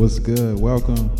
[0.00, 0.58] What's good?
[0.58, 1.10] Welcome.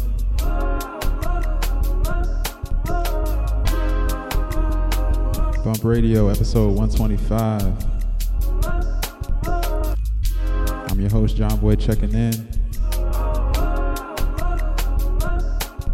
[5.62, 7.60] Bump Radio, episode 125.
[10.88, 12.32] I'm your host, John Boy, checking in.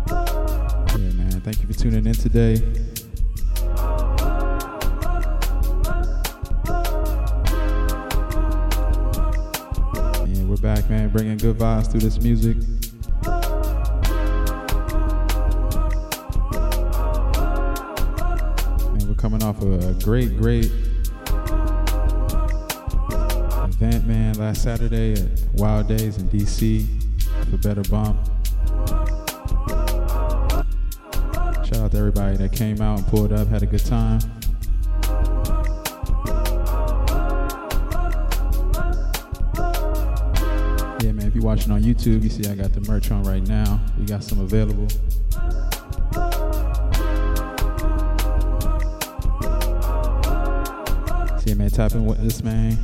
[0.07, 1.41] Yeah, man.
[1.41, 2.86] Thank you for tuning in today.
[10.57, 12.57] We're back, man, bringing good vibes through this music.
[18.95, 20.71] Man, we're coming off a great, great
[23.67, 26.87] event, man, last Saturday at Wild Days in DC
[27.51, 28.17] for Better Bump.
[31.67, 34.21] Shout out to everybody that came out and pulled up, had a good time.
[41.37, 43.79] you're watching on YouTube, you see I got the merch on right now.
[43.99, 44.89] We got some available.
[51.41, 52.79] See, man, tap in with this man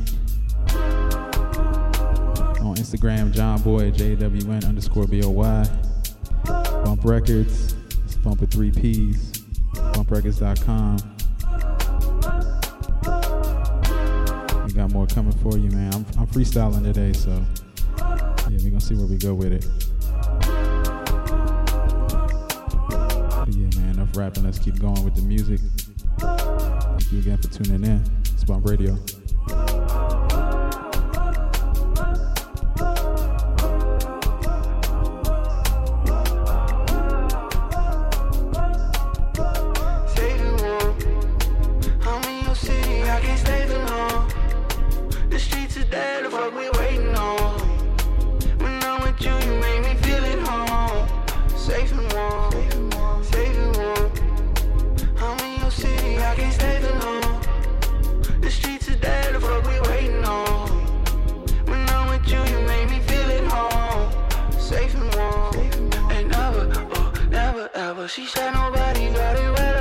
[2.61, 5.63] on Instagram, John Boy, JWN underscore BOY.
[6.85, 9.31] Bump Records, it's Bump with three P's,
[9.73, 10.97] bumprecords.com.
[14.67, 15.91] We got more coming for you, man.
[15.93, 17.43] I'm, I'm freestyling today, so.
[18.53, 19.65] Yeah, we're gonna see where we go with it.
[22.87, 24.43] But yeah, man, enough rapping.
[24.43, 25.59] Let's keep going with the music.
[26.19, 28.05] Thank you again for tuning in.
[28.31, 28.95] It's Bump Radio.
[67.95, 69.72] but she said nobody got it right.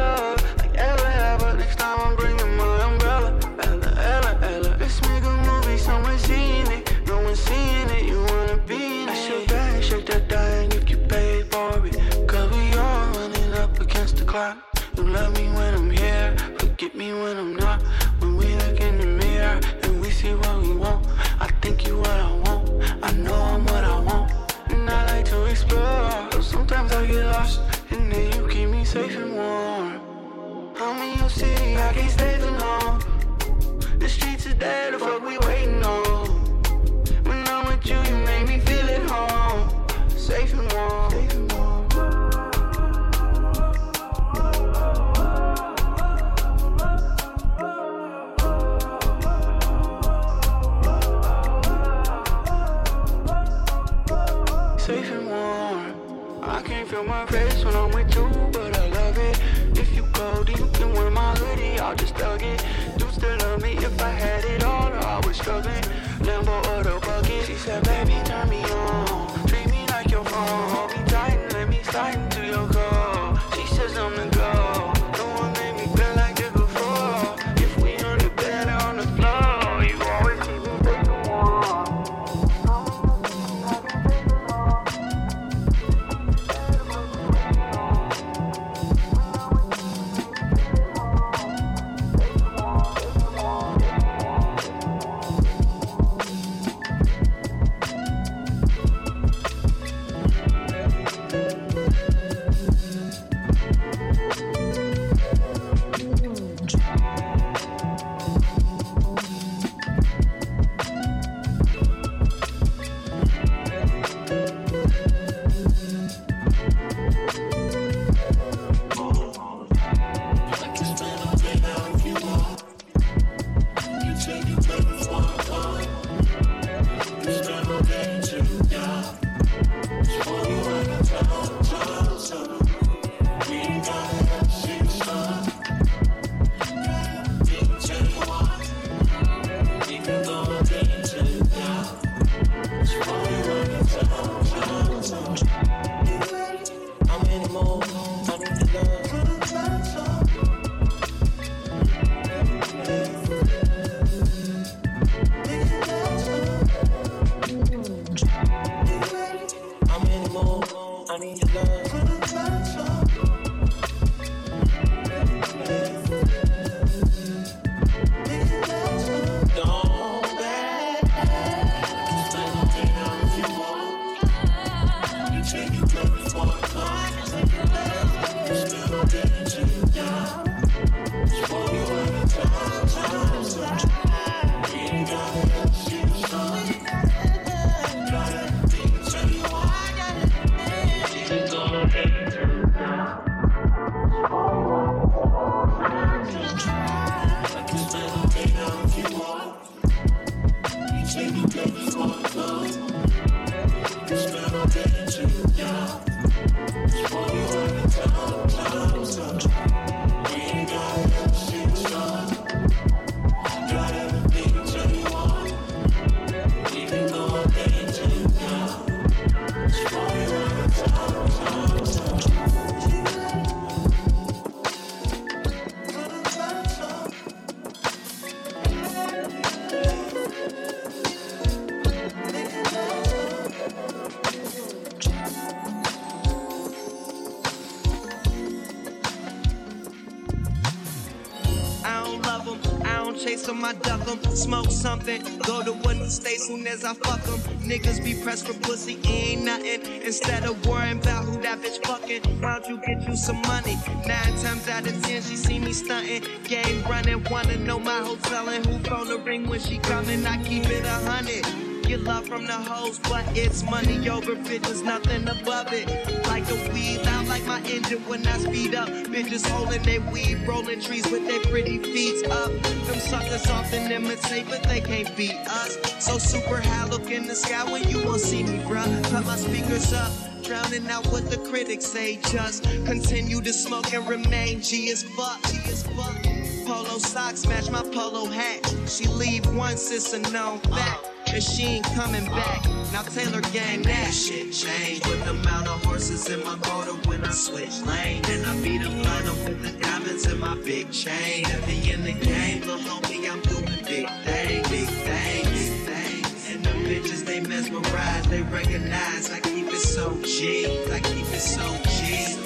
[244.35, 247.41] Smoke something, go to one state soon as I fuck fuck 'em.
[247.69, 249.83] Niggas be pressed for pussy, ain't nothing.
[250.05, 253.77] Instead of worrying about who that bitch fucking, why don't you get you some money?
[254.07, 256.23] Nine times out of ten, she see me stunting.
[256.45, 260.27] Game running, wanna know my hotel and who phone the ring when she coming.
[260.27, 261.62] I keep it a hundred.
[261.93, 265.87] Get love from the hoes, but it's money over bitches, nothing above it.
[266.27, 268.89] Like a weed, loud like my engine when I speed up.
[268.89, 272.51] Bitches holding their weed, rolling trees with their pretty feet up.
[272.63, 275.77] Them suckers often imitate, but they can't beat us.
[276.03, 279.11] So super high, look in the sky when you won't see me, bruh.
[279.11, 280.11] Cut my speakers up.
[280.43, 285.43] Drowning out what the critics say, just continue to smoke and remain G as fuck.
[285.43, 286.17] G as fuck.
[286.65, 288.65] Polo socks match my polo hat.
[288.87, 291.12] She leave once, it's a known fact.
[291.33, 292.63] And she ain't coming back.
[292.93, 295.07] Now Taylor gang that shit changed.
[295.07, 298.23] With the amount of horses in my motor when I switch lane.
[298.27, 301.45] And I beat them final with the diamonds in my big chain.
[301.45, 306.55] Heavy in the game, little homie, I'm doing big thing, big thing, big thing.
[306.55, 309.31] And the bitches they mesmerize, they recognize.
[309.31, 312.37] I keep it so G, I keep it so G.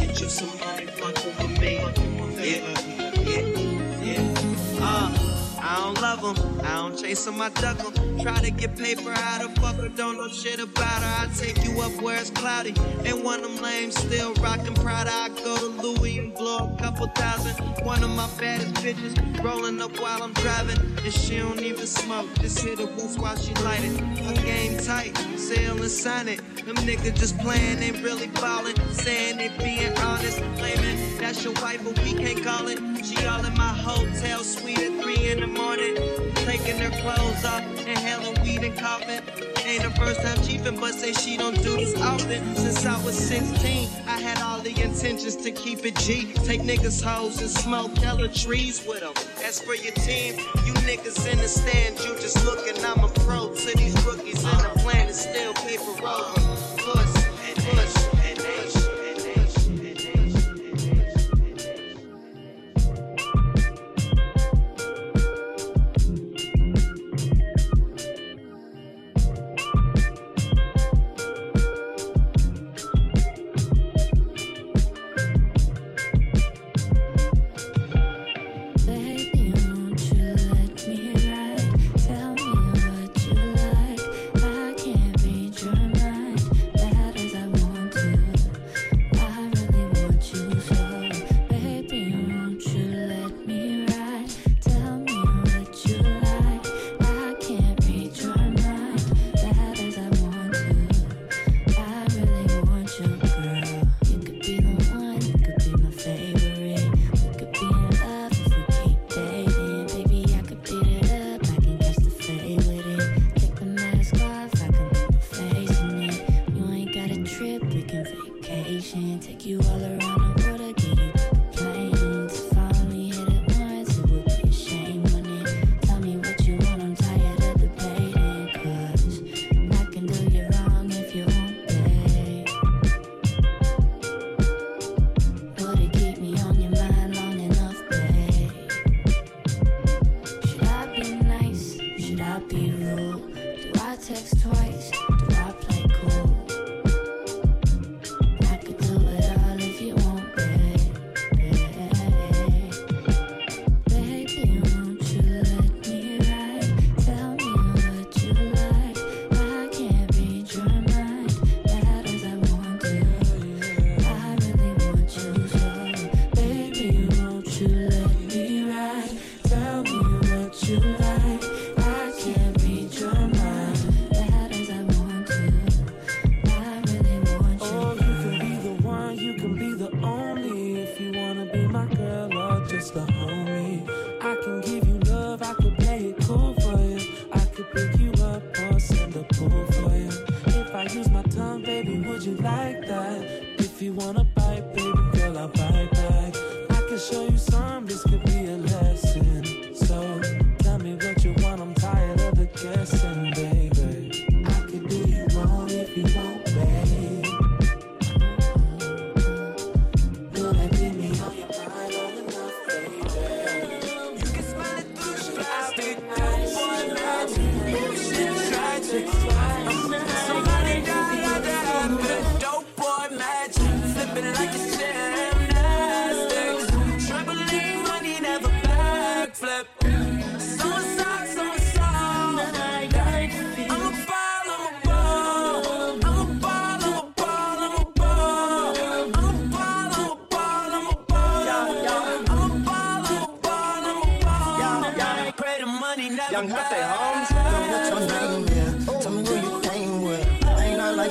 [0.00, 1.76] Get you some money, fuck over me.
[2.40, 2.72] Yeah,
[3.20, 3.53] yeah,
[5.74, 6.60] I don't love them.
[6.62, 8.20] I don't chase them, I duck them.
[8.20, 11.26] Try to get paper out of fucker, don't know shit about her.
[11.26, 12.74] I take you up where it's cloudy.
[13.04, 15.10] And one of them lames still rockin' Prada.
[15.10, 17.56] I go to Louis and blow a couple thousand.
[17.84, 20.78] One of my baddest bitches rolling up while I'm driving.
[21.02, 24.44] And she don't even smoke, just hit the roof while she light it.
[24.44, 24.53] Game
[24.84, 26.38] tight, sail and sign it.
[26.66, 28.76] Them niggas just playing, ain't really ballin'.
[28.92, 32.78] Saying they being honest, claiming that's your wife, but we can't call it.
[33.04, 35.96] She all in my hotel suite at 3 in the morning.
[36.46, 39.20] Taking her clothes off, inhaling weed and coughing.
[39.66, 42.54] Ain't the first time chiefin', but say she don't do this often.
[42.54, 46.32] Since I was 16, I had all the intentions to keep it G.
[46.44, 49.14] Take niggas' hoes and smoke hella trees with them.
[49.42, 50.34] As for your team,
[50.66, 52.74] you niggas in the stand, you just looking.
[52.84, 56.40] I'm a pro to these rookies, and the plan is still paper over.
[56.76, 58.03] Push, and push,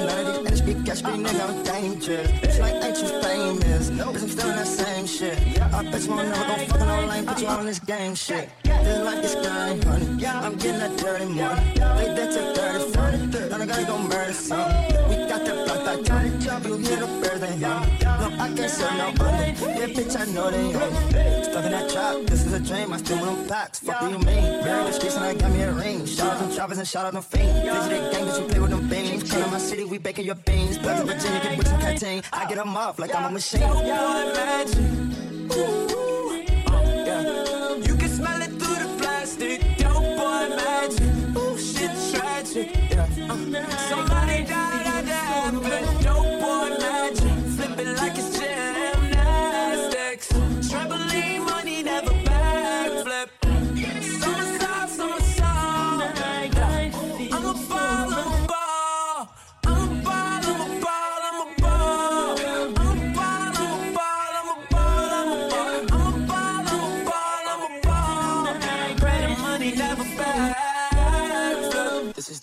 [0.02, 2.32] like niggas speak cash, big nigga, I'm dangerous.
[2.32, 3.90] Bitch, like, you famous?
[3.90, 5.62] Bitch, I'm still in that same shit.
[5.62, 8.50] I you won't never go fucking online, put you on this gang shit.
[8.64, 10.26] Feel like guy, honey.
[10.26, 11.74] I'm getting that dirty money.
[11.74, 13.32] They that take 30 from.
[13.32, 14.68] Then I gotta go murder some.
[15.10, 16.42] We got that block back turn.
[16.64, 18.03] You hear the birds, they.
[18.20, 19.44] No, I can't sell no under.
[19.74, 21.44] Yeah, bitch, I know they own me.
[21.44, 22.94] Stuck in that trap, this is a dream.
[22.94, 23.80] I still want them packs.
[23.80, 24.26] Fuck do you mean?
[24.64, 26.06] Married the streets and I got me a ring.
[26.06, 27.60] Shout out them choppers and shout out them fiends.
[27.60, 29.30] Visit gang, bitch, you play with them beans.
[29.30, 30.78] Come in my city, we baking your beans.
[30.78, 32.24] Bloods in Virginia, get bricks and canteen.
[32.32, 33.62] I get them off like I'm a machine.
[33.62, 34.78] Boy, magic.
[34.80, 37.76] Ooh, uh, yeah.
[37.76, 39.62] You can smell it through the plastic.
[39.78, 41.02] Dope boy magic.
[41.38, 42.76] Ooh, shit tragic.
[42.92, 43.08] Yeah.
[43.30, 43.36] Uh,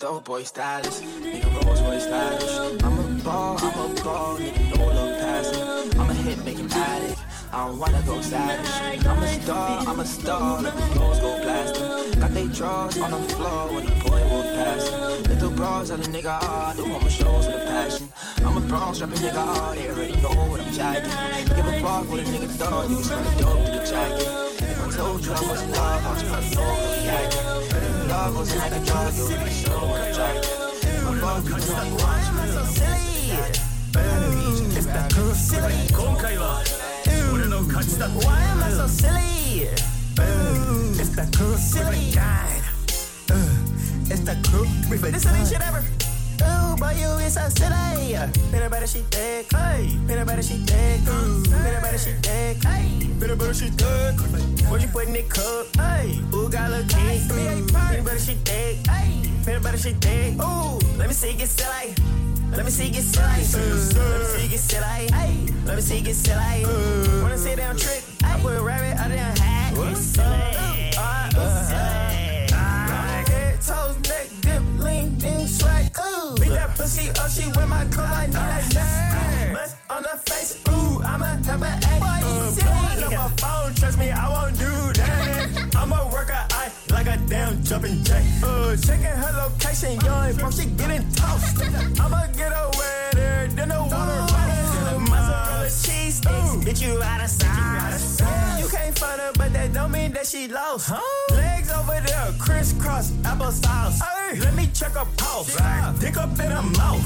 [0.01, 2.83] dope boy stylist, nigga Rolls Royce stylish.
[2.83, 5.99] I'm a ball, I'm a ball, nigga no past me.
[5.99, 7.19] I'm a hit making addict.
[7.53, 9.05] I don't wanna go savage.
[9.05, 10.61] I'm a star, I'm a star.
[10.63, 12.19] Let the floors go blasting.
[12.19, 14.91] Got they drawers on the floor when the boy walk past.
[15.29, 16.77] Little bras on the nigga hard.
[16.77, 18.09] Do all my shows with a passion.
[18.43, 19.77] I'm a bronze rapping nigga hard.
[19.77, 21.11] They already know what I'm jacking.
[21.55, 22.89] Give a fuck what a nigga thought.
[22.89, 24.27] You can smell the dope to the jacket.
[24.65, 27.41] If I told you I was in love, I was over the yakking.
[27.41, 27.50] But if
[28.10, 30.44] love wasn't like a drug, you would be so attracted.
[30.82, 32.52] If I fuck you, know you want you.
[32.52, 33.16] So silly.
[34.76, 35.88] It's that cool silly.
[35.92, 36.62] 今回は
[37.32, 39.68] 俺の勝ちだ Why am I so silly?
[40.98, 42.62] It's that cool silly guide.
[44.08, 45.10] It's that cool river.
[45.10, 45.82] This ain't shit ever.
[46.42, 48.16] Ooh, boy, you is so silly.
[48.52, 49.50] Peanut butter, she thick.
[49.52, 51.00] Hey, peanut butter, she thick.
[51.08, 52.62] Ooh, peanut butter, she thick.
[52.62, 54.14] Hey, peanut butter, she thick.
[54.70, 55.69] What you put in the cup?
[55.77, 57.29] Hey, ooh, got a kick.
[57.29, 58.85] Peanut butter, she thick.
[58.87, 60.33] Hey, peanut butter, she thick.
[60.41, 61.93] Ooh, let me see you get silly.
[62.51, 63.25] Let me see you get silly.
[63.25, 65.11] Let me see you get silly.
[65.11, 67.21] Hey, let me see you get silly.
[67.21, 68.03] Wanna see them trick?
[68.23, 69.73] I put a rabbit out of their hat.
[69.73, 70.25] Get silly.
[70.97, 72.51] Uh, uh, silly.
[73.31, 75.95] Head, toes, neck, dip, lean, ding, swag.
[75.97, 77.29] Ooh, beat that pussy up.
[77.29, 77.81] She with my.
[77.97, 80.61] I need that Bust on the face.
[80.69, 82.03] Ooh, I'ma have an act.
[82.03, 83.73] Uh, blowing up my phone.
[83.75, 85.00] Trust me, I won't do that.
[87.31, 88.23] Damn jumping jack.
[88.43, 91.63] Uh, checking her location, young bro, she getting tossed.
[92.01, 94.40] I'ma get her wetter than the water.
[95.81, 98.19] Cheese sticks, bitch, you out of size.
[98.61, 100.91] You can't find her, but that don't mean that she lost.
[101.31, 103.99] Legs over there, crisscross, applesauce.
[104.39, 105.55] Let me check her pulse.
[105.99, 107.01] Dick up in her mouth.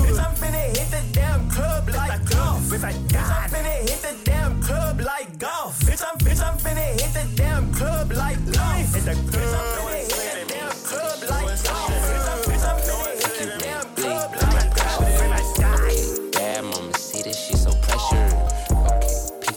[0.00, 2.62] Bitch, I'm finna hit the damn club like golf.
[2.62, 5.78] Bitch, I'm finna hit the damn club like golf.
[5.80, 8.94] Bitch, I'm, bitch, I'm finna hit the damn club like golf.
[8.94, 9.54] Hit the club.
[9.54, 12.25] I'm finna hit the damn club like golf.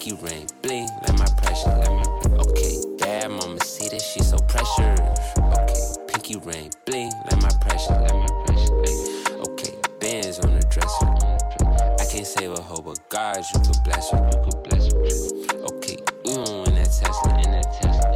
[0.10, 2.78] Pinky ring, bling, let my pressure, let my okay.
[2.98, 5.00] Bad mama see that she so pressured.
[5.38, 8.74] Okay, pinky ring, bling, let my pressure, let my pressure.
[8.86, 11.06] Ay, okay, bands on the dresser.
[12.00, 15.00] I can't save a hoe, but God, you could bless her, you could bless her.
[15.76, 18.10] Okay, you don't win that Tesla, in that Tesla.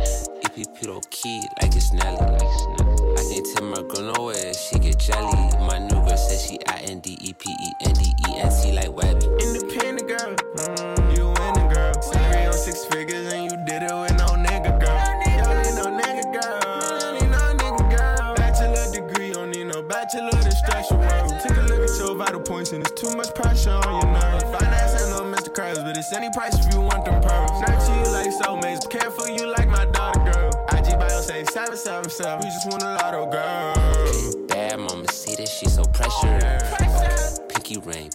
[0.44, 2.94] EPP don't key like it's Nelly, like it's Nelly.
[3.14, 5.34] I can't tell my girl nowhere, she get jelly.
[5.68, 8.52] My new girl says she I N D E P E N D E N
[32.14, 34.48] 777, we just want a lotto girl.
[34.48, 36.44] Bad mama see that she so pressured.
[36.44, 38.12] Okay, pinky ring,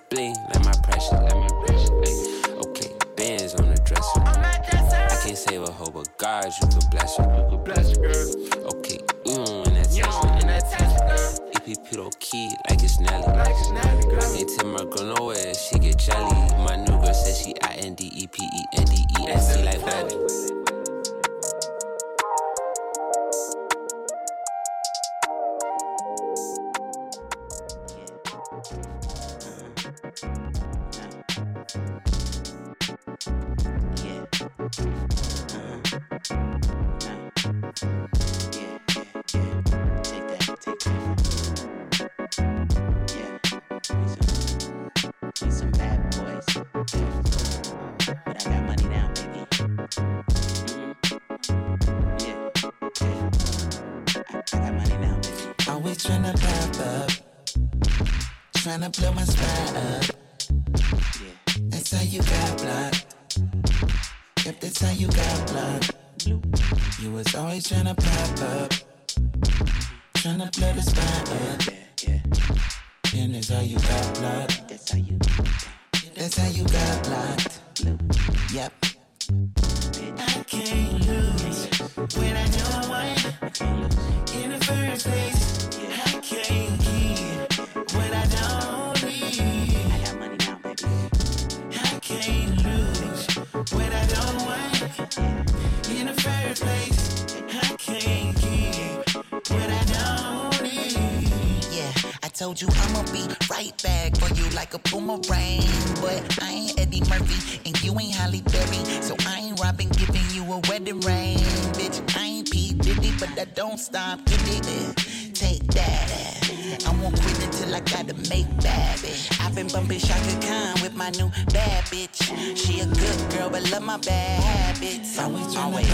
[102.58, 105.62] told you I'ma be right back for you like a boomerang.
[106.00, 109.02] But I ain't Eddie Murphy and you ain't Halle Berry.
[109.02, 111.38] So I ain't Robin giving you a wedding ring.
[111.76, 112.74] Bitch, I ain't P.
[112.74, 114.24] Diddy, but I don't stop.
[114.26, 114.96] Get it,
[115.34, 116.84] take that.
[116.86, 119.14] I won't quit until I gotta make baby.
[119.40, 122.18] I've been bumping Chaka Khan with my new bad bitch.
[122.56, 125.18] She a good girl, but love my bad habits.
[125.18, 125.88] Always Always.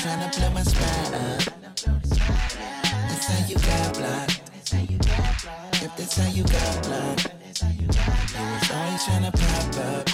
[0.00, 1.54] Tryna blow my spot up.
[3.08, 4.33] That's how you got blocked.
[4.72, 7.28] If that's how you got blocked.
[7.78, 10.06] You was always tryna pop up.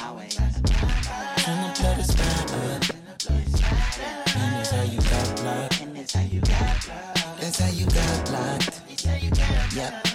[1.38, 2.82] Tryna blow the spot up.
[4.36, 5.94] And that's how you got blocked.
[5.94, 8.80] That's how you got blocked.
[9.76, 10.09] Yep.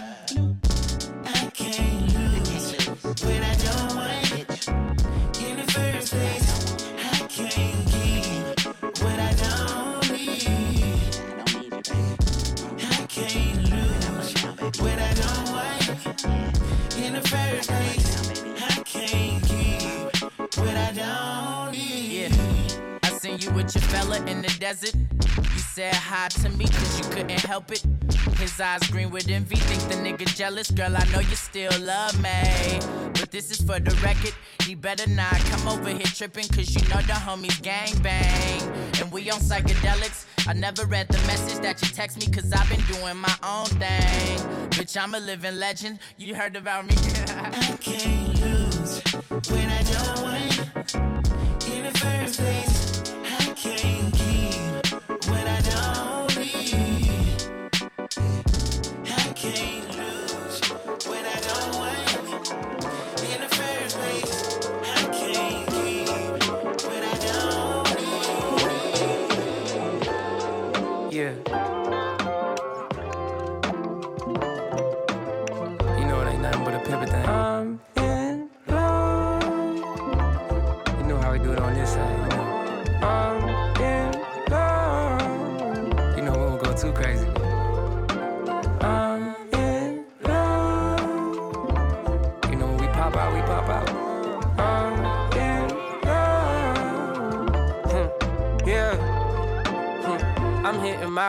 [23.46, 24.94] You with your fella in the desert.
[24.96, 27.84] You said hi to me cause you couldn't help it.
[28.38, 30.72] His eyes green with envy, think the nigga jealous.
[30.72, 32.80] Girl, I know you still love me.
[33.20, 34.34] But this is for the record.
[34.64, 38.62] He better not come over here tripping cause you know the homies gang bang.
[39.00, 40.26] And we on psychedelics.
[40.48, 43.66] I never read the message that you text me cause I've been doing my own
[43.66, 44.38] thing.
[44.72, 46.00] Bitch, I'm a living legend.
[46.18, 46.96] You heard about me.
[47.28, 48.55] I can't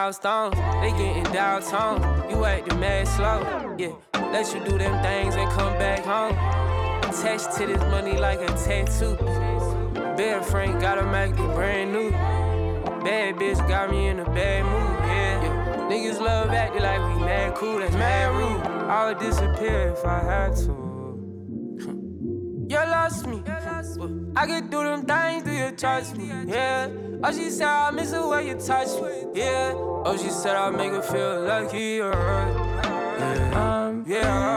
[0.07, 2.31] Hitting milestones, they getting downtown.
[2.31, 3.92] You acting mad slow, yeah.
[4.31, 6.33] Let you do them things and come back home.
[7.03, 9.16] Attached to this money like a tattoo.
[10.16, 12.11] Bed Frank got him acting brand new.
[12.11, 15.88] Bad bitch got me in a bad mood, yeah.
[15.90, 18.62] Niggas love acting like we mad cool, that's mad rude.
[18.88, 20.87] I would disappear if I had to.
[22.69, 23.42] You lost me.
[24.37, 26.31] I could do them things, do you trust me?
[26.47, 26.90] Yeah.
[27.25, 29.40] Oh, she said I miss the way you touch me.
[29.40, 29.86] Yeah.
[30.09, 31.97] Oh, she said I make her feel lucky.
[31.99, 33.51] Yeah.
[33.55, 34.05] Um.
[34.07, 34.56] Yeah.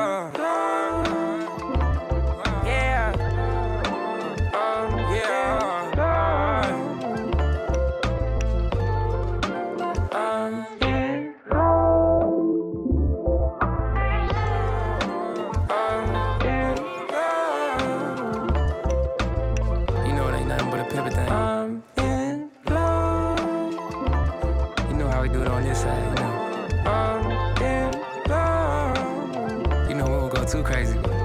[30.50, 31.19] Too crazy.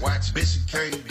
[0.00, 0.32] Watch.
[0.34, 1.05] Bitch, you can't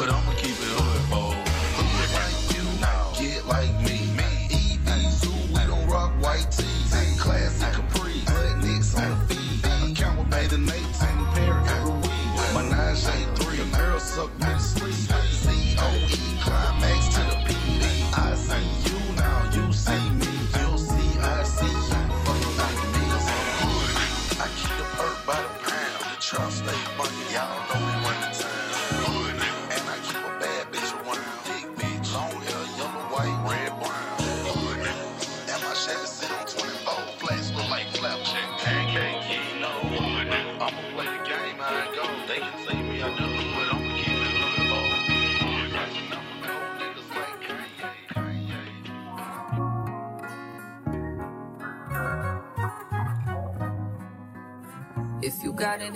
[0.00, 0.99] but I'ma keep it hood.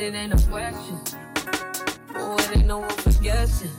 [0.01, 0.99] it, ain't a question.
[2.17, 3.71] Oh, it ain't no one for guessing.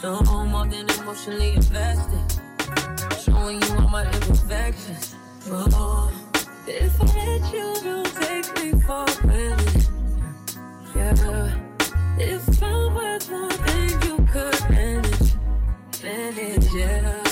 [0.00, 2.42] So I'm more than emotionally invested.
[3.24, 5.14] Showing you all my imperfections.
[5.48, 6.12] Oh,
[6.66, 9.86] if I let you, don't take me for granted.
[10.94, 11.54] Yeah,
[12.18, 15.32] if I'm worth more than you could manage,
[16.02, 17.22] manage, yeah.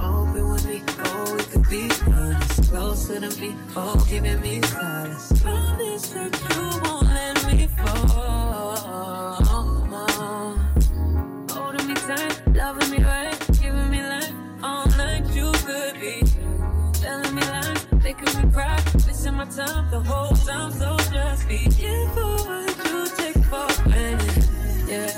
[0.00, 2.70] Open with me, oh, we could be honest.
[2.70, 5.42] Closer to me, oh, giving me status.
[5.42, 6.93] Promise that you won't.
[19.56, 20.72] time, the whole time.
[20.72, 24.44] So just be careful what you take for granted.
[24.88, 25.08] Yeah.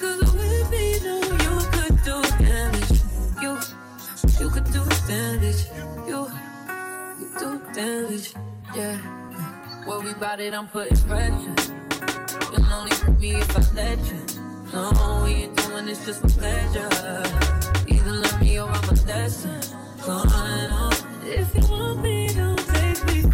[0.00, 2.92] Cause with me, know you could do damage.
[3.42, 3.58] You,
[4.38, 5.66] you could do damage.
[6.06, 6.30] You,
[7.20, 8.34] you do damage.
[8.76, 8.98] Yeah.
[9.86, 11.54] Worry about it, I'm putting pressure.
[12.52, 14.20] You'll only hurt me if I let you.
[14.72, 16.88] No, we ain't doing this just for pleasure.
[17.88, 19.60] Either love me or I'm a lesson.
[20.06, 20.92] Going on.
[21.24, 22.19] If you want me.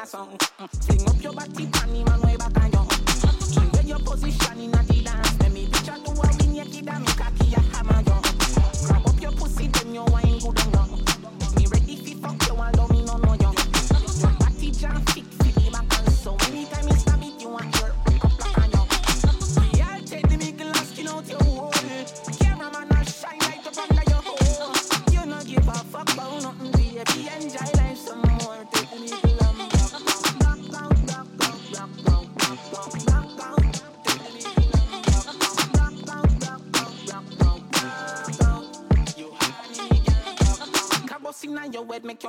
[0.00, 0.49] that song.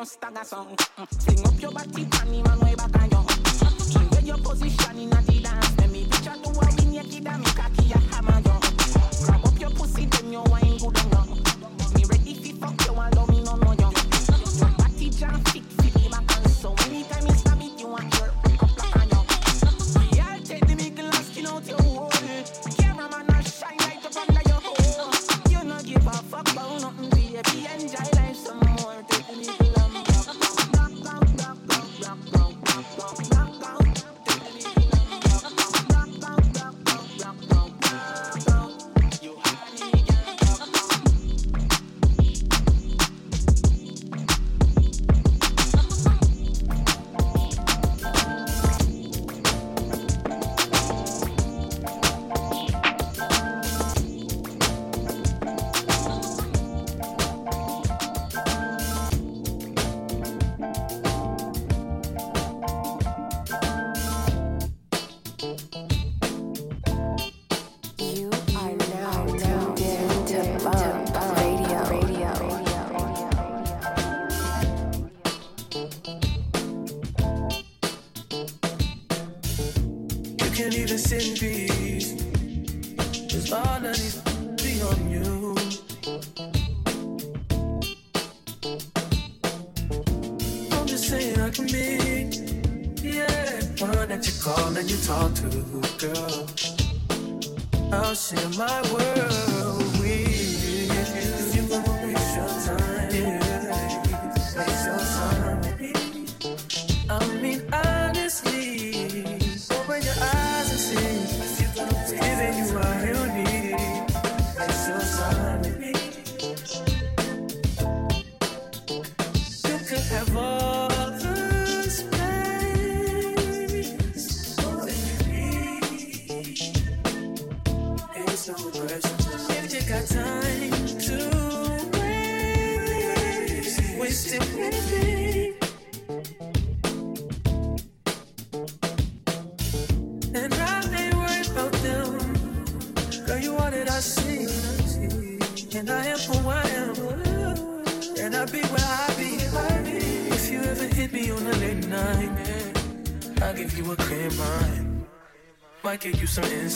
[0.02, 0.76] just tag song.
[1.20, 3.26] Fling up your body, funny man, way back on your.
[3.92, 5.78] Change your position in a dance.
[5.78, 7.61] Let me picture to a win, you kid, I make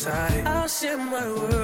[0.06, 0.48] insight.
[0.48, 1.55] I'll share my world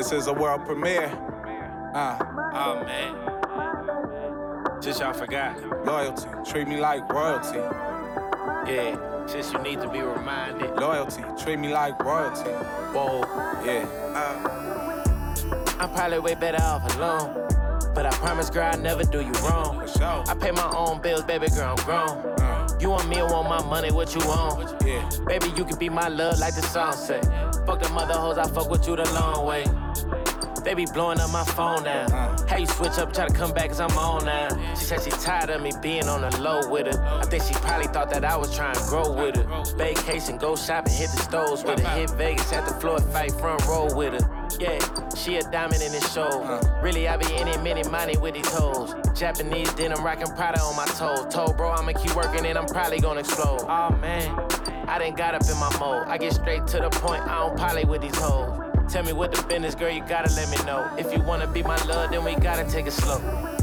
[0.00, 1.12] This is a world premiere.
[1.94, 2.16] Uh.
[2.54, 3.12] Oh man.
[4.80, 5.60] Just y'all forgot.
[5.84, 6.26] Loyalty.
[6.50, 7.58] Treat me like royalty.
[8.66, 9.26] Yeah.
[9.26, 10.74] Since you need to be reminded.
[10.76, 11.22] Loyalty.
[11.38, 12.48] Treat me like royalty.
[12.94, 13.20] Whoa.
[13.62, 13.84] Yeah.
[15.78, 17.34] I'm probably way better off alone.
[17.94, 19.86] But I promise, girl, I never do you wrong.
[20.00, 22.80] I pay my own bills, baby girl, I'm grown.
[22.80, 24.82] You want me, I want my money, what you want?
[24.82, 25.06] Yeah.
[25.26, 27.20] Baby, you can be my love like the song say.
[27.66, 29.66] Fuck the mother hoes, I fuck with you the long way.
[30.64, 32.08] They be blowing up my phone now.
[32.48, 34.48] How you switch up, try to come back, cause I'm on now.
[34.74, 37.02] She said she tired of me being on the low with her.
[37.02, 39.64] I think she probably thought that I was trying to grow with her.
[39.76, 41.98] Vacation, go shopping, hit the stores with her.
[41.98, 44.40] Hit Vegas at the floor, fight front row with her.
[44.58, 44.78] Yeah,
[45.14, 46.60] she a diamond in this show.
[46.82, 48.94] Really, I be in it, money with these hoes.
[49.18, 51.32] Japanese denim, rockin' Prada on my toes.
[51.32, 53.64] Told bro, I'ma keep working and I'm probably gonna explode.
[53.68, 54.38] Oh man,
[54.86, 56.06] I done got up in my mode.
[56.08, 58.59] I get straight to the point, I don't poly with these hoes.
[58.90, 60.90] Tell me what the business, girl, you gotta let me know.
[60.98, 63.18] If you wanna be my love, then we gotta take it slow.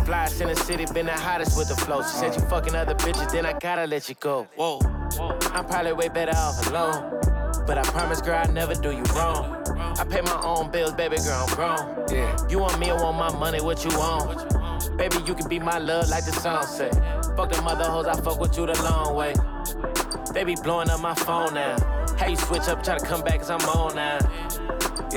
[0.05, 2.01] Flyest in the city, been the hottest with the flow.
[2.01, 4.47] She said you fucking other bitches, then I gotta let you go.
[4.55, 4.79] Whoa,
[5.53, 7.19] I'm probably way better off alone.
[7.67, 9.61] But I promise, girl, I never do you wrong.
[9.99, 12.05] I pay my own bills, baby girl, I'm grown.
[12.09, 12.47] Yeah.
[12.47, 14.97] You want me, I want my money, what you want?
[14.97, 16.89] Baby, you can be my love like the song say.
[17.35, 19.33] Fuck the mother hoes, I fuck with you the long way.
[20.33, 21.75] They be blowing up my phone now.
[22.17, 24.19] How you switch up, try to come back, cause I'm on now.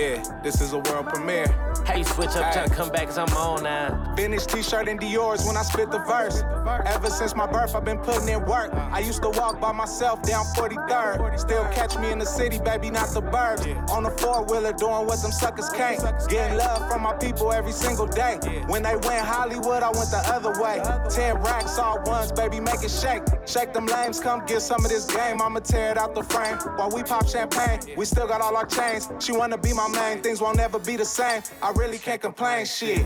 [0.00, 1.46] Yeah, this is a world premiere.
[1.84, 4.14] How you switch up, try to come back, cause I'm on now.
[4.16, 6.42] Vintage t-shirt and Dior's when I spit the verse.
[6.86, 8.72] Ever since my birth, I've been putting in work.
[8.72, 11.38] I used to walk by myself down 43rd.
[11.38, 13.66] Still catch me in the city, baby, not the burbs.
[13.90, 16.00] On a four-wheeler doing what them suckers can't.
[16.30, 18.38] Getting love from my people every single day.
[18.68, 20.80] When they went Hollywood, I went the other way.
[21.10, 23.24] Ten racks all ones, baby, make it shake.
[23.46, 25.42] Shake them lames, come get some of this game.
[25.42, 26.56] I'ma tear it out the frame.
[26.78, 29.10] While we pop champagne, we still got all our chains.
[29.18, 31.42] She wanna be my main, things won't never be the same.
[31.62, 33.04] I really can't complain, shit.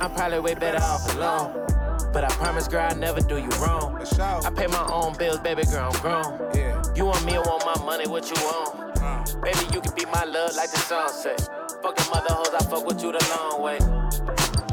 [0.00, 1.66] I'm probably way better off alone.
[2.12, 3.96] But I promise, girl, I'll never do you wrong.
[4.00, 6.50] I pay my own bills, baby girl, I'm grown.
[6.54, 6.82] Yeah.
[6.96, 8.98] You want me, I want my money, what you want?
[8.98, 9.24] Uh.
[9.42, 11.36] Baby, you can be my love like the song say.
[11.82, 13.78] Fuck the mother hoes, I fuck with you the long way.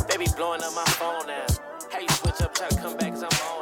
[0.10, 1.46] They be blowing up my phone now.
[1.92, 3.57] How you switch up, try to come back, I'm on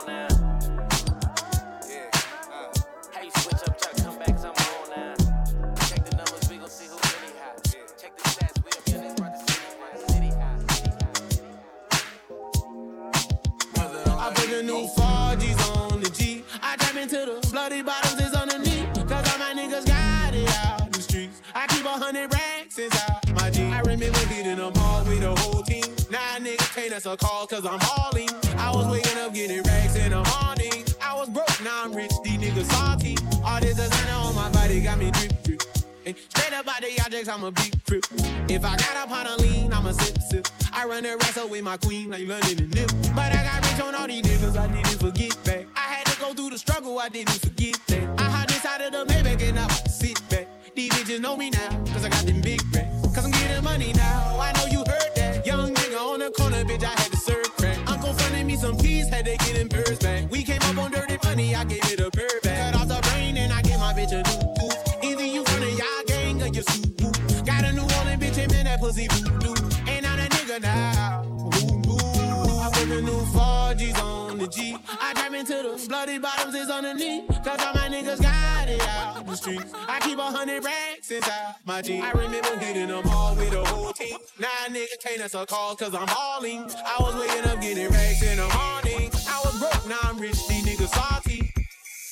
[23.96, 25.86] I remember beating them all with the whole team.
[26.12, 28.28] Now niggas can't a calls cause I'm hauling.
[28.58, 30.84] I was waking up getting racks in the morning.
[31.02, 33.16] I was broke, now I'm rich, these niggas salty.
[33.46, 35.62] All this designer on my body got me drip, drip.
[36.06, 38.04] And straight up out the objects, I'm a big trip.
[38.52, 40.46] If I got up on a lean, I'm a sip, sip.
[40.74, 42.92] I run the wrestle with my queen like London and Nip.
[43.16, 45.68] But I got rich on all these niggas, I didn't forget back.
[45.74, 48.20] I had to go through the struggle, I didn't forget that.
[48.20, 50.50] I had this inside of the Maybach and I sit back.
[50.76, 52.95] These bitches know me now, cause I got them big racks.
[53.16, 55.46] Cause I'm getting money now, I know you heard that.
[55.46, 57.78] Young nigga on the corner, bitch, I had to serve crack.
[57.90, 60.30] Uncle fronted me some keys, had to get them birds back.
[60.30, 62.74] We came up on dirty money, I gave it a bird back.
[62.74, 65.04] Cut off the brain and I gave my bitch a new tooth.
[65.06, 67.46] Either you from the y'all gang or you suit.
[67.46, 69.56] Got a New Orleans bitch, and man, that pussy voodoo.
[69.90, 71.24] Ain't on a nigga now.
[71.24, 72.60] Ooh, ooh.
[72.60, 74.76] I put the new 4Gs on the G.
[74.90, 77.30] I trap into the bloody bottoms is underneath.
[77.46, 77.75] Cause all
[79.36, 79.74] the streets.
[79.88, 82.04] I keep a hundred racks inside my jeans.
[82.04, 84.18] I remember hitting them all with the whole team.
[84.40, 86.64] Now nigga can't answer calls cause I'm hauling.
[86.64, 89.12] I was waking up getting racks in the morning.
[89.28, 91.52] I was broke, now I'm rich, these niggas salty.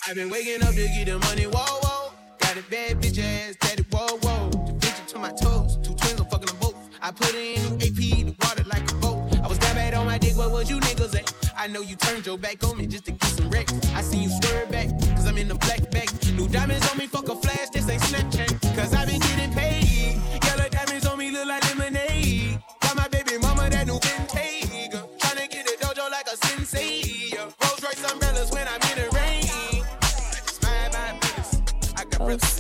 [0.08, 2.12] I've been waking up to get the money, whoa, whoa.
[2.40, 4.50] Got a bad bitch ass, daddy, whoa, whoa.
[4.50, 6.76] The bitch to my toes, two twins, I'm fucking them both.
[7.02, 9.38] I put in AP, the water like a boat.
[9.42, 11.32] I was that bad on my dick, what was you niggas at?
[11.56, 13.74] I know you turned your back on me just to get some wrecks.
[13.94, 14.90] I see you swerve back,
[15.34, 16.08] I'm in the black bag.
[16.36, 18.76] New diamonds on me, fuck a flash, this ain't Snapchat.
[18.76, 20.22] Cause I been getting paid.
[20.46, 22.60] Yellow diamonds on me look like lemonade.
[22.82, 25.02] Got my baby mama that new Bentayga.
[25.18, 27.32] Tryna get a dojo like a sensei.
[27.34, 27.50] yeah.
[27.64, 29.84] Rolls Royce umbrellas when I'm in the rain.
[30.46, 31.94] Just mind my business.
[31.98, 32.60] I got brothers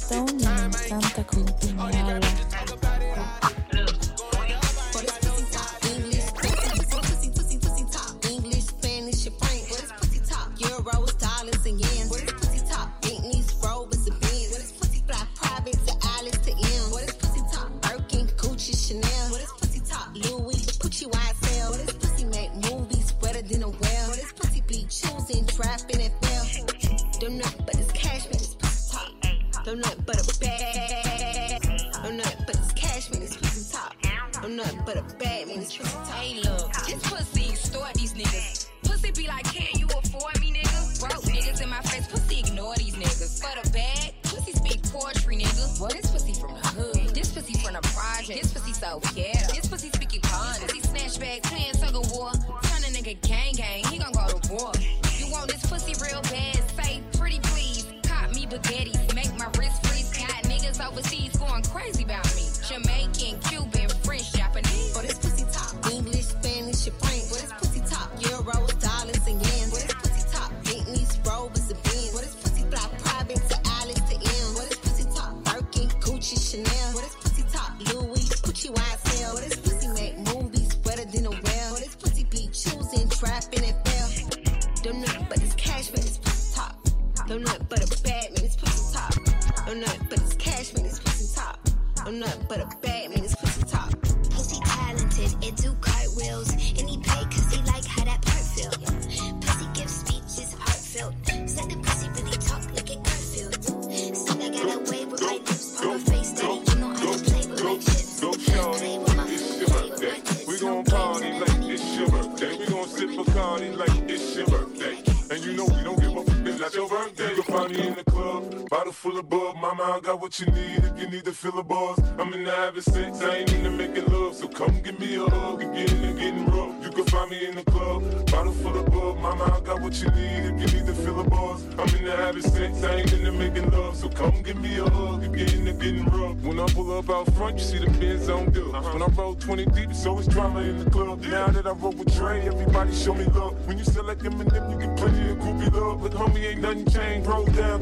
[121.43, 121.99] you fill a buzz.
[122.19, 124.35] I'm in the having sex, I ain't into making love.
[124.35, 126.83] So come give me a hug and get in and getting rough.
[126.83, 129.17] You can find me in the club, bottle full of bub.
[129.17, 131.63] Mama, I got what you need if you need to fill a buzz.
[131.77, 133.95] I'm in the having sex, I ain't into making love.
[133.95, 136.37] So come give me a hug and get in and getting rough.
[136.37, 138.75] When I pull up out front, you see the Benz on dub.
[138.75, 138.89] Uh-huh.
[138.93, 141.21] When I roll 20 deep, it's always drama in the club.
[141.23, 143.67] Now that I roll with Dre, everybody show me love.
[143.67, 146.01] When you select Eminem, you get plenty of groupie love.
[146.01, 147.27] But homie, ain't nothing changed.
[147.27, 147.72] Roll down,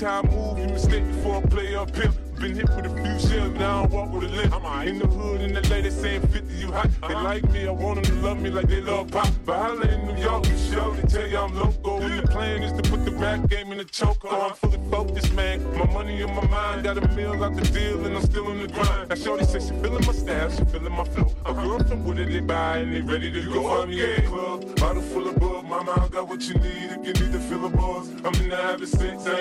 [0.00, 2.14] You I move, you mistake before I play up pimp.
[2.40, 4.54] Been hit with a few shells, now I walk with a limp.
[4.54, 6.88] I'm in the hood, and the lady saying 50, you hot.
[7.06, 9.28] They like me, I want them to love me like they love pop.
[9.44, 12.00] But holla in New York, you show, they tell you I'm local.
[12.00, 14.24] And the plan is to put the rap game in the choke.
[14.24, 15.62] Oh, I'm fully focused, man.
[15.76, 18.58] My money in my mind, got a meal out the deal, and I'm still on
[18.58, 19.10] the grind.
[19.10, 21.30] Now, Shorty says she feeling my style, she feeling my flow.
[21.44, 23.68] A girl from Wooded, they buy, and they ready to go.
[23.68, 25.66] Find me in the club, bottle full of bub.
[25.66, 28.08] Mama, I got what you need if you need to fill a buzz.
[28.24, 29.39] I'm in the sex, I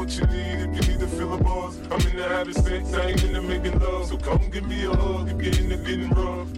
[0.00, 1.76] what you need if you need to fill a buzz.
[1.90, 4.06] I'm in the habit sex, I ain't into making love.
[4.06, 6.48] So come give me a hug in and getting rough.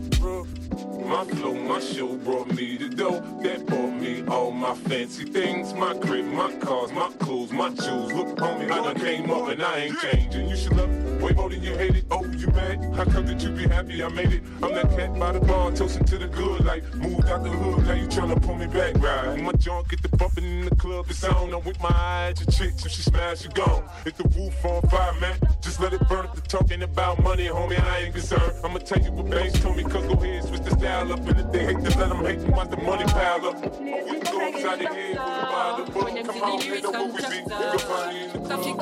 [1.04, 5.74] My flow, my show brought me the dough that bought me all my fancy things.
[5.74, 8.12] My crib, my cars, my clothes, my shoes.
[8.12, 10.48] Look, homie, I done came up and I ain't changing.
[10.48, 12.04] You should love it way more than you hate it.
[12.10, 12.82] Oh, you mad?
[12.94, 14.42] How come that you be happy I made it?
[14.62, 16.82] I'm that cat by the bar, toasting to the good life.
[16.94, 19.28] Moved out the hood, now you tryna pull me back, right?
[19.28, 21.54] When my junk get the bumping in the club, it's on.
[21.54, 22.84] I'm with my eyes, your chicks.
[22.84, 23.84] if she smash, you gone.
[24.04, 26.28] If the roof on fire, man, just let it burn.
[26.34, 28.54] The talking about money, homie, I ain't concerned.
[28.64, 31.20] I'ma tell you what banks told me, cause go ahead, switch the style up.
[31.20, 33.56] And if they hate to let them hate them, watch the money pile up.
[33.62, 36.26] Oh, we go inside the head, go by the book.
[36.26, 37.42] Come on, they know what we be.
[37.42, 38.74] We go find it in the A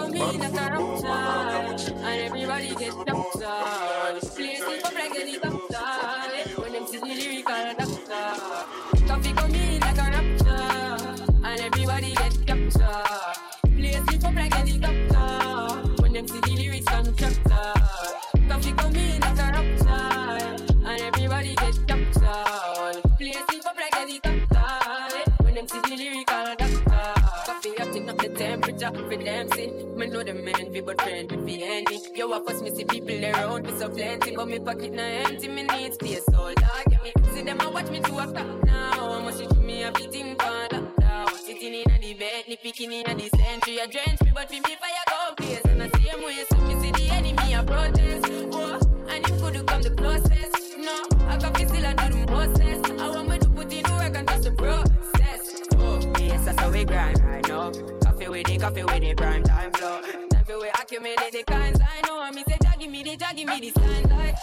[2.04, 4.20] And everybody get doctor.
[4.36, 4.89] Place
[28.90, 32.40] temperature for see Me know the man be but friend with the enemy Yo, I
[32.46, 34.34] first me see people around me so plenty.
[34.34, 36.24] But me pocket na empty, me need space.
[36.26, 39.12] So dog, get me See them a watch me to a top now.
[39.12, 42.92] I'ma see to me a beating for lockdown Sitting in a the bed, ni picking
[42.92, 45.88] in a the century A drench me, but me me fire go place And I
[45.88, 48.26] see him way, so me see the enemy a protest.
[48.52, 50.78] Oh, and if could come the closest.
[50.78, 53.82] No, I can feel still I do the mostest I want me to put in
[53.94, 55.62] work and trust the process.
[55.76, 59.42] Oh, yes, that's how we grind right now Coffee with the coffee with the prime
[59.42, 60.02] time flow.
[60.02, 61.80] Time for we accumulate the kinds.
[61.80, 64.36] I know I me say give me the give me the signs like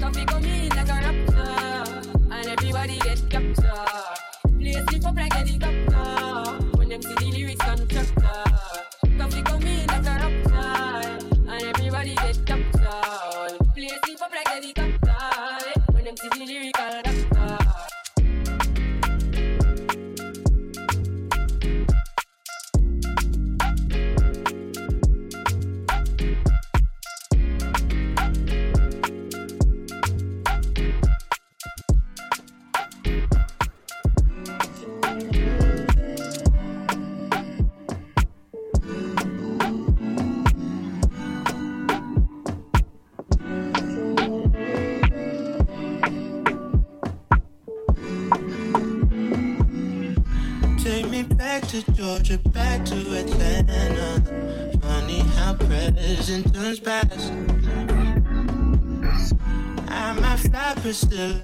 [0.00, 4.58] Coffee come in like a rapture And everybody get captured.
[4.58, 6.76] Play slip up like a helicopter.
[6.76, 8.63] When them see the lyrics contractor Coffee
[60.94, 61.43] fly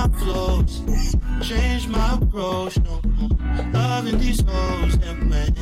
[0.00, 0.82] my flows.
[1.42, 3.28] Change my approach, no more
[3.72, 4.94] loving these hoes.
[4.94, 5.54] And when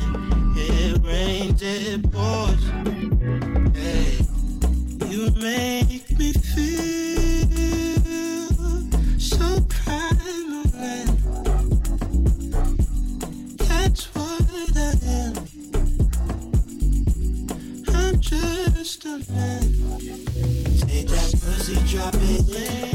[0.55, 2.63] it rains, it pours.
[3.75, 4.17] Hey,
[5.09, 7.49] you make me feel
[9.19, 10.63] so primal.
[13.57, 14.41] That's what
[14.75, 15.33] I am.
[17.93, 19.61] I'm just a man.
[20.87, 22.88] Take that pussy, drop it in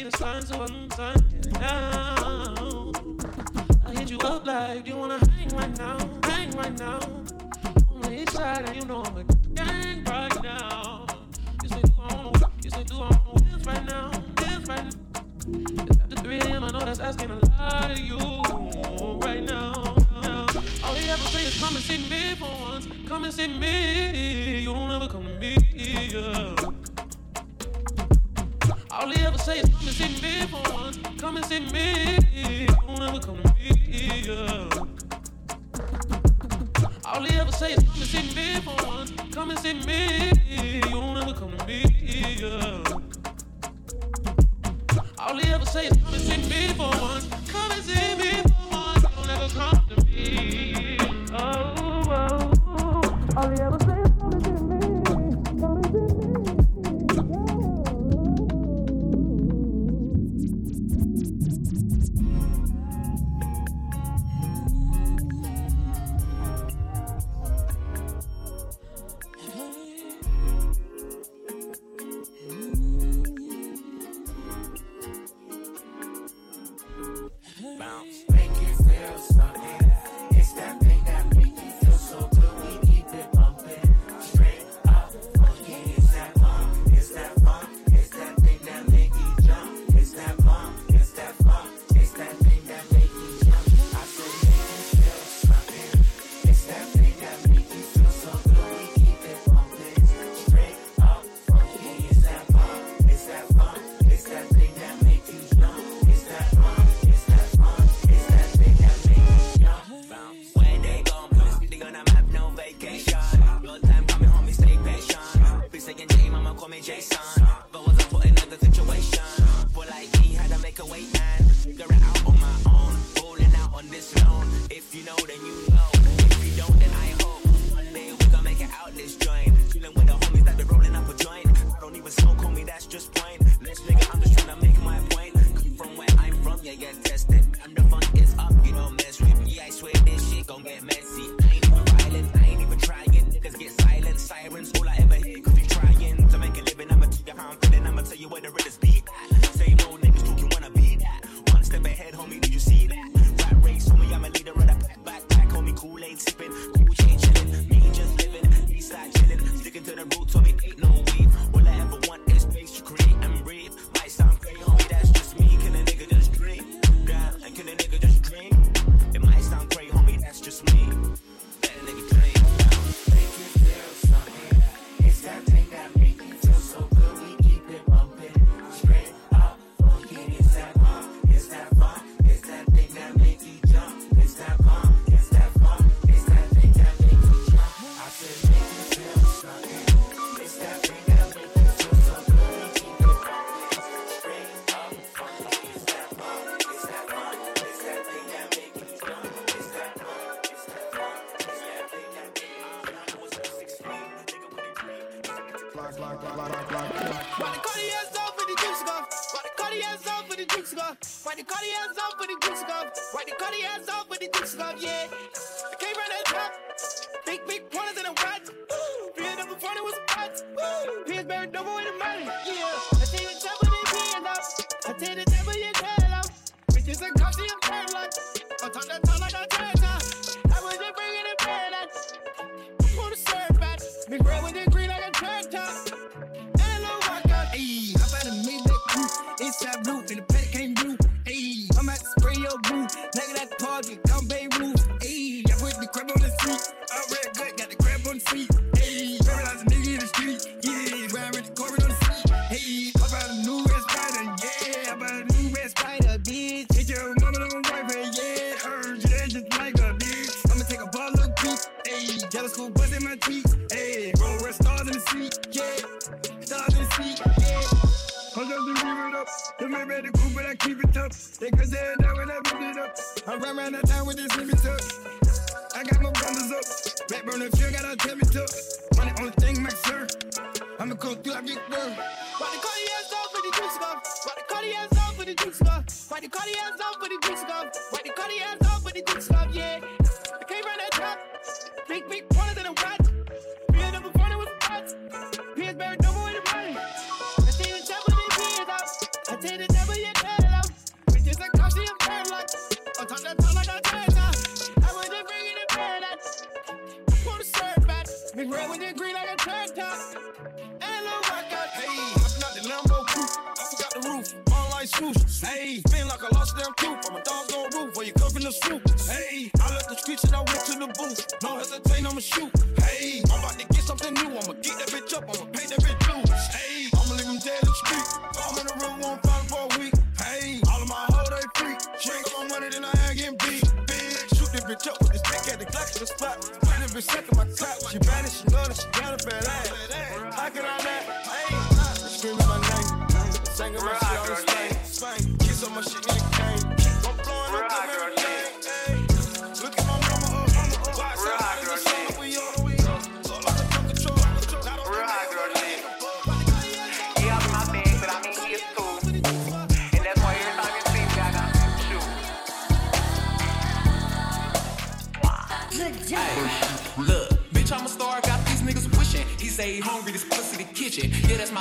[0.00, 1.14] see the signs of a sign
[1.60, 2.92] now.
[3.86, 5.98] I hit you up like, do you wanna hang right now?
[6.24, 7.00] Hang right now.
[7.90, 9.24] On the inside, and you know I'm a
[9.54, 11.06] gang right now.
[11.62, 12.52] You say do I wanna work?
[12.62, 14.10] You say do I wanna dance right now?
[14.36, 14.90] Dance right now.
[15.86, 16.64] It's after 3 a.m.
[16.64, 18.18] I know that's asking a lot of you
[19.26, 19.72] right now.
[20.84, 22.88] All you ever say is come and see me for once.
[23.06, 24.60] Come and see me.
[24.60, 25.56] You don't ever come to me.
[25.74, 26.79] Yeah.
[29.00, 30.92] All he ever say is come and see me for one.
[31.16, 32.18] Come and see me.
[32.34, 32.66] be.
[32.66, 34.24] Don't ever come to me.
[34.26, 34.68] Yeah.
[37.06, 39.08] All he ever say is come and see me for one.
[39.32, 40.32] Come and see me.
[40.50, 41.82] You don't ever come to me.
[42.40, 42.82] Yeah.
[45.18, 47.22] All he ever say is come and see me for one.
[47.48, 49.00] Come and see me be for one.
[49.00, 50.98] Don't ever come to me.
[51.32, 51.74] Oh,
[52.18, 53.36] oh, oh.
[53.38, 53.78] All he ever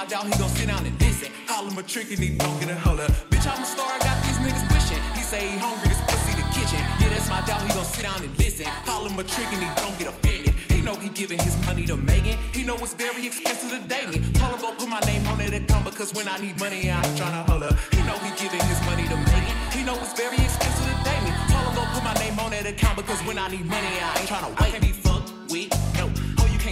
[0.10, 1.30] Dog, he gon' sit down and listen.
[1.46, 3.06] Call him a trick and he don't get a holler.
[3.30, 4.98] Bitch, I'm a star, I got these niggas wishing.
[5.14, 6.82] He say he hungry, this pussy the kitchen.
[6.98, 8.66] Yeah, that's my dog, he gon' sit down and listen.
[8.90, 10.58] Call him a trick and he don't get offended.
[10.74, 12.42] He know he giving his money to Megan.
[12.58, 13.78] He know it's very expensive to
[14.10, 14.18] me.
[14.34, 16.98] Told him go put my name on it account because when I need money, I
[17.06, 17.70] ain't tryna holler.
[17.94, 19.56] He know he giving his money to Megan.
[19.70, 21.32] He know it's very expensive to me.
[21.54, 24.18] Told him go put my name on that account because when I need money, I
[24.18, 24.74] ain't tryna wait.
[24.74, 25.09] I can't be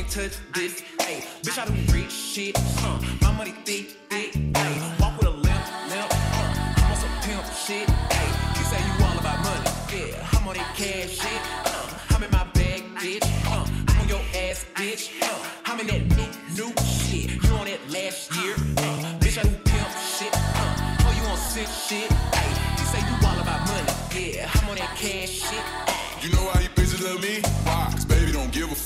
[0.08, 1.24] can't touch this, hey.
[1.42, 3.00] Bitch, I do rich shit, huh?
[3.22, 4.96] My money thick, thick, hey.
[5.00, 6.74] Walk with a limp, limp, huh?
[6.78, 8.30] I'm on some pimp shit, hey.
[8.58, 10.28] You say you all about money, yeah.
[10.34, 12.16] I'm on that cash shit, huh?
[12.16, 13.66] I'm in my bag, bitch, huh?
[13.88, 15.50] I'm on your ass, bitch, huh?
[15.66, 17.44] I'm in that new, new shit.
[17.44, 19.20] You on that last year, huh?
[19.20, 21.06] Bitch, I do pimp shit, huh?
[21.06, 22.12] Oh, you on sick shit,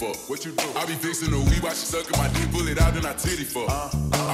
[0.01, 0.29] a fuck.
[0.29, 0.65] What you do?
[0.75, 3.13] I be fixing the weed while she sucking my dick, pull it out, then I
[3.13, 3.69] titty fuck.
[3.69, 3.89] I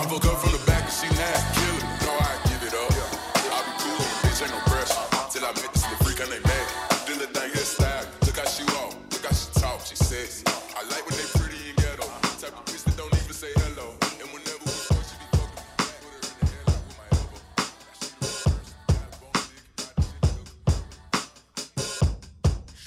[0.07, 1.83] fuck up from the back and she nasty, kill it.
[2.05, 2.91] Know I give it up.
[2.91, 3.55] Yeah.
[3.55, 5.05] I be cool, bitch, ain't no pressure.
[5.31, 6.73] Till I met this little freak, her name Maggie.
[7.07, 8.05] Do the thing, her style.
[8.25, 10.43] Look how she walk, look how she talk, she sexy.
[10.75, 12.07] I like when they pretty and ghetto.
[12.39, 13.95] Type of bitch that don't even say hello.
[14.21, 16.95] And whenever we fuck, she be fucking me back, put her in the headlock with
[16.97, 17.41] my elbow.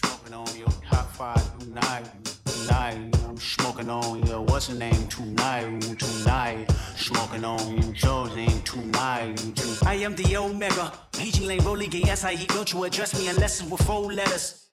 [0.00, 2.06] Smoking on your top five tonight,
[2.70, 6.70] I'm smoking on your what's her name tonight, tonight.
[6.96, 9.86] Smoking on you, Josie tonight, tonight.
[9.86, 10.92] I am the Omega.
[11.12, 12.46] PG Lane rolling gay SIE.
[12.46, 14.69] Don't you address me unless it's with four letters.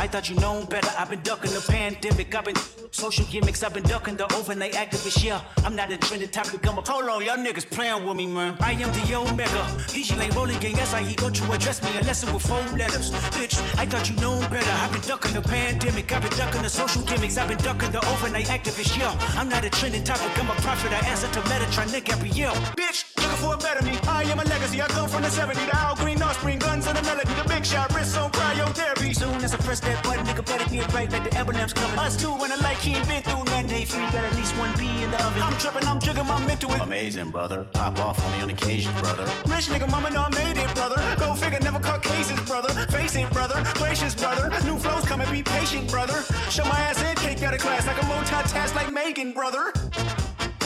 [0.00, 0.90] I thought you known better.
[0.98, 2.34] I've been ducking the pandemic.
[2.34, 2.56] I've been
[2.90, 3.62] social gimmicks.
[3.62, 5.22] I've been ducking the overnight activist.
[5.22, 6.66] Yeah, I'm not a trending topic.
[6.66, 8.56] I'm a hold on, y'all niggas playing with me, man.
[8.60, 9.62] I am the Omega.
[9.92, 10.74] PG Lane rolling gang.
[10.76, 11.14] SIE.
[11.16, 13.10] Don't you address me A lesson with four letters.
[13.36, 14.72] Bitch, I thought you known better.
[14.80, 16.10] I've been ducking the pandemic.
[16.10, 17.36] I've been ducking the social gimmicks.
[17.36, 18.98] I've been ducking the overnight activist.
[18.98, 20.32] Yeah, I'm not a trending topic.
[20.40, 20.92] I'm a prophet.
[20.92, 22.54] I answer to Metatron, Nick Gabrielle.
[22.72, 23.98] Bitch, looking for a better me.
[24.08, 24.80] I am a legacy.
[24.80, 25.60] I come from the 70.
[25.66, 27.34] The Al Green, Offspring, guns and the melody.
[27.34, 29.14] The big shot, wrist on cryotherapy.
[29.14, 31.98] Soon as I press that button, nigga better get right like the emblems coming.
[31.98, 33.66] Us two when I like he ain't been through nothing.
[33.66, 35.42] They free, got at least one B in the oven.
[35.42, 36.70] I'm tripping, I'm jigging my mental.
[36.72, 37.66] Amazing, brother.
[37.72, 39.24] Pop off only on occasion, brother.
[39.46, 41.00] Rich nigga, mama know I made it, brother.
[41.18, 42.72] Go figure, never caught cases, brother.
[42.86, 43.62] Face it, brother.
[43.74, 44.50] Gracious, brother.
[44.64, 46.22] New flows coming, be patient, brother.
[46.50, 49.72] Show my ass in, cake out of class like a multitask like Megan, brother.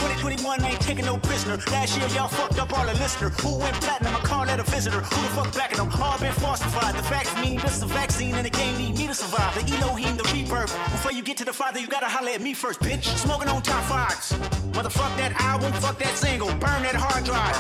[0.05, 1.57] 2021 ain't taking no prisoner.
[1.73, 3.31] Last year y'all fucked up all the listener.
[3.41, 4.15] Who went platinum?
[4.15, 5.01] I call that a visitor.
[5.01, 5.91] Who the fuck backing them?
[6.01, 6.95] All been falsified.
[6.95, 9.55] The facts mean this is a vaccine and the game need me to survive.
[9.55, 10.73] The Elohim, the rebirth.
[10.93, 13.05] Before you get to the father, you gotta holler at me first, bitch.
[13.17, 14.33] Smoking on top fives.
[14.77, 16.49] Motherfuck that album, fuck that single.
[16.49, 17.57] Burn that hard drive.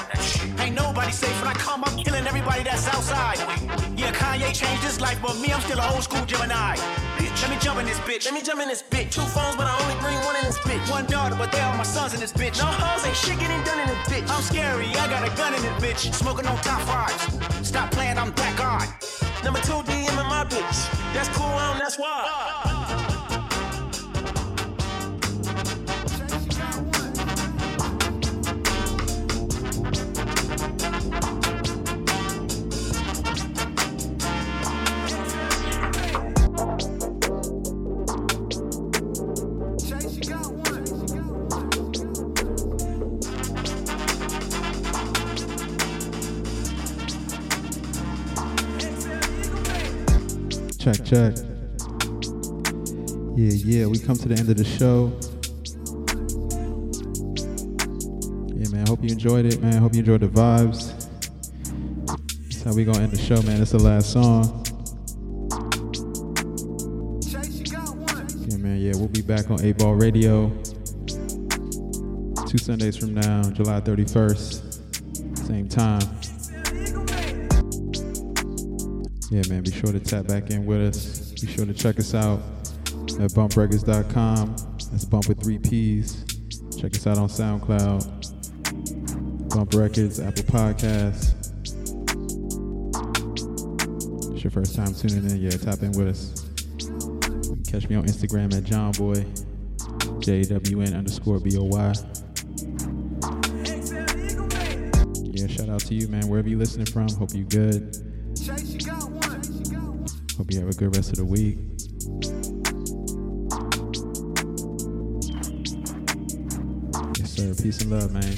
[0.60, 3.38] Ain't nobody safe when I come, I'm killing everybody that's outside.
[3.96, 6.76] Yeah, Kanye changed his life, but me, I'm still an old school Gemini.
[7.42, 8.24] Let me jump in this bitch.
[8.24, 9.12] Let me jump in this bitch.
[9.12, 10.90] Two phones, but I only bring one in this bitch.
[10.90, 12.58] One daughter, but they all my sons in this bitch.
[12.58, 14.30] No hoes ain't shit getting done in this bitch.
[14.30, 16.14] I'm scary, I got a gun in this bitch.
[16.14, 17.66] Smoking on top fives.
[17.66, 18.86] Stop playing, I'm that guy.
[19.44, 20.78] Number two DM in my bitch.
[21.12, 22.73] That's cool, um, that's why.
[51.14, 51.36] Check.
[53.36, 55.12] Yeah, yeah, we come to the end of the show.
[58.58, 59.74] Yeah, man, I hope you enjoyed it, man.
[59.74, 60.90] Hope you enjoyed the vibes.
[62.48, 63.62] That's how we gonna end the show, man.
[63.62, 64.64] It's the last song.
[68.48, 70.50] Yeah, man, yeah, we'll be back on 8 Ball Radio
[72.48, 76.13] two Sundays from now, July 31st, same time.
[79.34, 81.32] Yeah, man, be sure to tap back in with us.
[81.32, 82.38] Be sure to check us out
[83.18, 84.54] at bumprecords.com.
[84.92, 86.24] That's bump with three P's.
[86.80, 88.06] Check us out on SoundCloud,
[89.52, 91.34] Bump Records, Apple Podcasts.
[94.32, 96.44] It's your first time tuning in, yeah, tap in with us.
[97.68, 99.26] Catch me on Instagram at JohnBoy,
[100.24, 101.92] J-W-N underscore B-O-Y.
[105.32, 107.08] Yeah, shout out to you, man, wherever you listening from.
[107.08, 108.13] Hope you good.
[110.36, 111.58] Hope you have a good rest of the week.
[117.18, 117.54] Yes, sir.
[117.62, 118.36] Peace and love, man.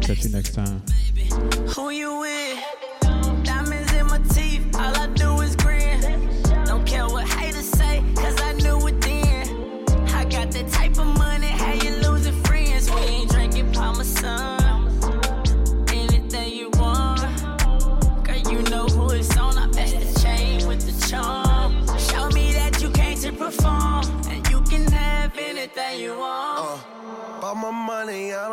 [0.00, 0.82] Catch you next time.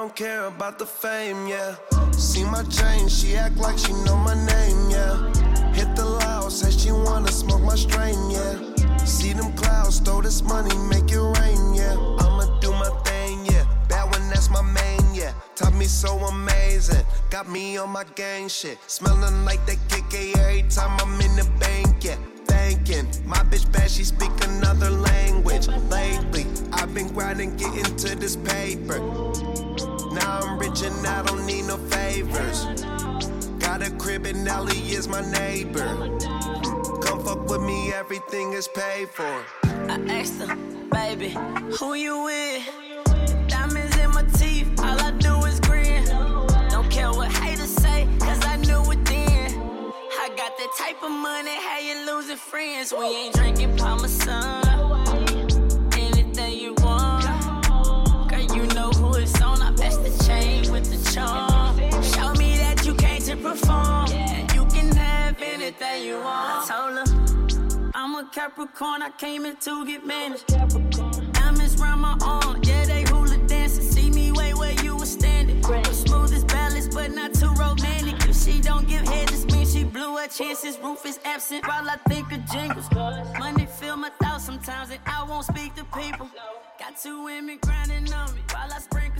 [0.05, 1.75] Don't care about the fame, yeah.
[2.11, 5.15] See my chain, she act like she know my name, yeah.
[5.73, 8.55] Hit the loud, says she wanna smoke my strain, yeah.
[9.03, 11.95] See them clouds, throw this money, make it rain, yeah.
[12.19, 13.65] I'ma do my thing, yeah.
[13.89, 15.33] That one, that's my main, yeah.
[15.55, 18.77] Top me so amazing, got me on my gang shit.
[18.85, 22.17] Smelling like that KK every time I'm in the bank, yeah.
[22.45, 25.67] Thanking my bitch bad, she speak another language.
[25.89, 29.54] Lately, I've been grinding, getting to this paper.
[30.15, 32.65] Now I'm rich and I don't need no favors.
[33.59, 35.87] Got a crib and Ellie is my neighbor.
[37.03, 39.43] Come fuck with me, everything is paid for.
[39.63, 40.55] I asked her,
[40.89, 41.35] baby,
[41.77, 42.63] who you with?
[43.49, 46.05] Diamonds in my teeth, all I do is grin.
[46.69, 49.51] Don't care what haters say, cause I knew it then.
[50.23, 52.93] I got that type of money, how you losing friends.
[52.97, 55.04] We ain't drinking Parmesan.
[68.35, 70.47] Capricorn, I came in to get managed.
[70.47, 73.85] Diamonds round my arm, yeah, they hula dancing.
[73.85, 75.63] See me way where you were standing.
[75.63, 78.27] I'm smooth as balance, but not too romantic.
[78.27, 80.77] If she don't give head, this means she blew her chances.
[80.83, 82.91] Roof is absent while I think of jingles.
[83.39, 86.29] Money fill my thoughts sometimes, and I won't speak to people.
[86.77, 89.11] Got two women grinding on me while I spray